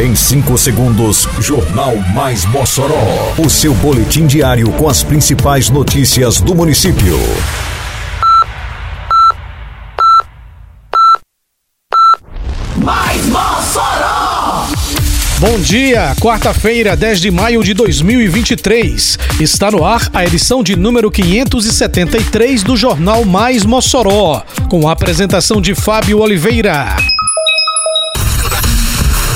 [0.00, 3.34] Em 5 segundos, Jornal Mais Mossoró.
[3.36, 7.18] O seu boletim diário com as principais notícias do município.
[12.78, 14.68] Mais Mossoró!
[15.38, 19.18] Bom dia, quarta-feira, 10 de maio de 2023.
[19.38, 25.60] Está no ar a edição de número 573 do Jornal Mais Mossoró, com a apresentação
[25.60, 26.96] de Fábio Oliveira.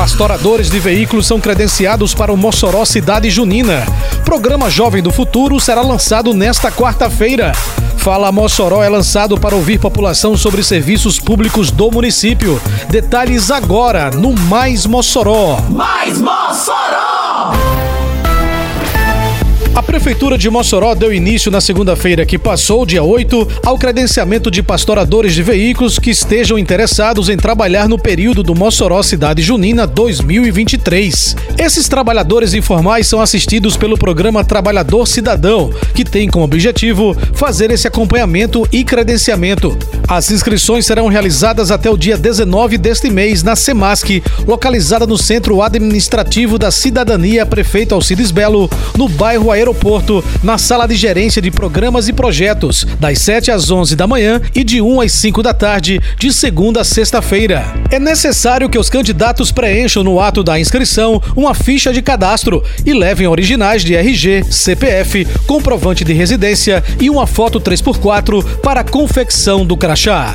[0.00, 3.84] Pastoradores de veículos são credenciados para o Mossoró Cidade Junina.
[4.24, 7.52] Programa Jovem do Futuro será lançado nesta quarta-feira.
[7.98, 12.58] Fala Mossoró é lançado para ouvir população sobre serviços públicos do município.
[12.88, 15.60] Detalhes agora no Mais Mossoró.
[15.68, 16.69] Mais Mossoró!
[19.80, 24.62] A Prefeitura de Mossoró deu início na segunda-feira que passou, dia 8, ao credenciamento de
[24.62, 31.34] pastoradores de veículos que estejam interessados em trabalhar no período do Mossoró Cidade Junina 2023.
[31.58, 37.88] Esses trabalhadores informais são assistidos pelo programa Trabalhador Cidadão, que tem como objetivo fazer esse
[37.88, 39.78] acompanhamento e credenciamento.
[40.06, 45.62] As inscrições serão realizadas até o dia 19 deste mês na SEMASC, localizada no Centro
[45.62, 52.08] Administrativo da Cidadania Prefeito Alcides Belo, no bairro Aeroporto, na sala de gerência de programas
[52.08, 56.00] e projetos, das 7 às 11 da manhã e de 1 às 5 da tarde,
[56.18, 57.64] de segunda a sexta-feira.
[57.90, 62.92] É necessário que os candidatos preencham no ato da inscrição uma ficha de cadastro e
[62.92, 69.64] levem originais de RG, CPF, comprovante de residência e uma foto 3x4 para a confecção
[69.64, 70.34] do crachá.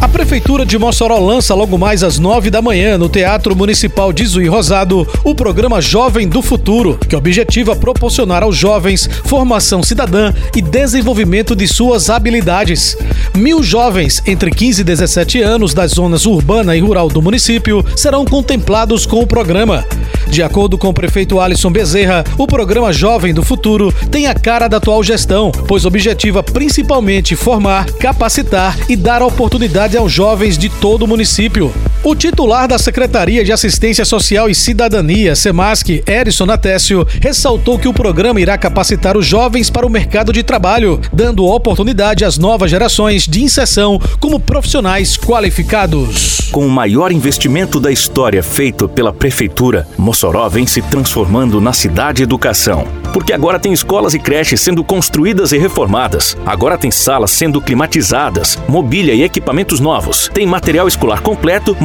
[0.00, 4.24] A Prefeitura de Mossoró lança logo mais às nove da manhã no Teatro Municipal de
[4.24, 10.62] Zui Rosado o programa Jovem do Futuro, que objetiva proporcionar aos jovens formação cidadã e
[10.62, 12.96] desenvolvimento de suas habilidades.
[13.36, 18.24] Mil jovens entre 15 e 17 anos das zonas urbana e rural do município serão
[18.24, 19.84] contemplados com o programa.
[20.30, 24.68] De acordo com o prefeito Alisson Bezerra, o programa Jovem do Futuro tem a cara
[24.68, 31.02] da atual gestão, pois objetiva principalmente formar, capacitar e dar oportunidade aos jovens de todo
[31.02, 31.72] o município.
[32.08, 37.92] O titular da Secretaria de Assistência Social e Cidadania, SEMASC, Erison Natécio, ressaltou que o
[37.92, 43.26] programa irá capacitar os jovens para o mercado de trabalho, dando oportunidade às novas gerações
[43.26, 46.48] de inserção como profissionais qualificados.
[46.50, 52.22] Com o maior investimento da história feito pela Prefeitura, Mossoró vem se transformando na cidade
[52.22, 52.86] educação.
[53.12, 56.36] Porque agora tem escolas e creches sendo construídas e reformadas.
[56.46, 60.30] Agora tem salas sendo climatizadas, mobília e equipamentos novos.
[60.32, 61.76] Tem material escolar completo,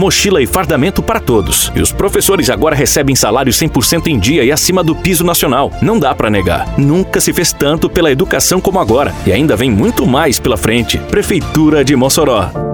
[0.41, 1.72] e fardamento para todos.
[1.75, 5.72] E os professores agora recebem salário 100% em dia e acima do piso nacional.
[5.81, 6.78] Não dá para negar.
[6.78, 9.13] Nunca se fez tanto pela educação como agora.
[9.25, 10.97] E ainda vem muito mais pela frente.
[10.97, 12.72] Prefeitura de Mossoró.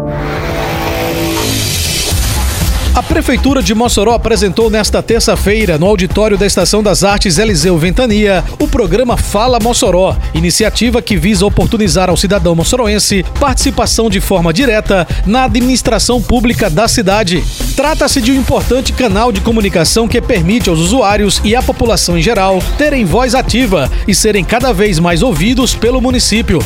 [2.99, 8.43] A Prefeitura de Mossoró apresentou nesta terça-feira, no auditório da Estação das Artes Eliseu Ventania,
[8.59, 15.07] o programa Fala Mossoró, iniciativa que visa oportunizar ao cidadão moçoroense participação de forma direta
[15.25, 17.41] na administração pública da cidade.
[17.73, 22.21] Trata-se de um importante canal de comunicação que permite aos usuários e à população em
[22.21, 26.59] geral terem voz ativa e serem cada vez mais ouvidos pelo município.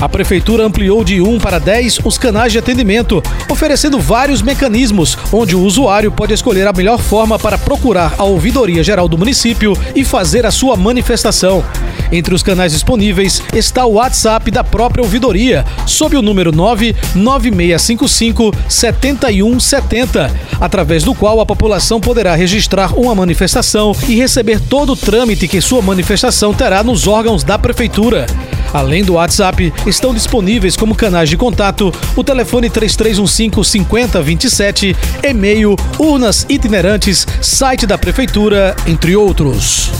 [0.00, 3.20] A Prefeitura ampliou de 1 para 10 os canais de atendimento,
[3.50, 8.84] oferecendo vários mecanismos onde o usuário pode escolher a melhor forma para procurar a Ouvidoria
[8.84, 11.64] Geral do município e fazer a sua manifestação.
[12.12, 20.30] Entre os canais disponíveis está o WhatsApp da própria ouvidoria, sob o número 99655 7170,
[20.60, 25.60] através do qual a população poderá registrar uma manifestação e receber todo o trâmite que
[25.60, 28.26] sua manifestação terá nos órgãos da prefeitura.
[28.72, 36.46] Além do WhatsApp, estão disponíveis como canais de contato o telefone 3315 5027, e-mail, urnas
[36.48, 39.90] itinerantes, site da prefeitura, entre outros.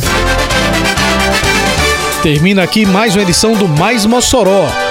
[2.23, 4.69] Termina aqui mais uma edição do Mais Mossoró,